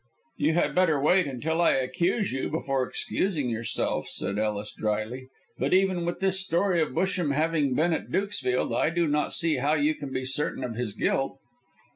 [0.37, 5.27] "You had better wait until I accuse you before excusing yourself," said Ellis, drily.
[5.59, 9.57] "But even with this story of Busham having been at Dukesfield, I do not see
[9.57, 11.37] how you can be certain of his guilt."